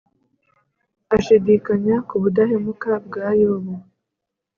Ashidikanya 1.15 1.95
ku 2.07 2.15
budahemuka 2.21 2.91
bwa 3.05 3.27
Yobu 3.41 3.73